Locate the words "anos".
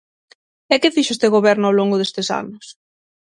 2.41-2.65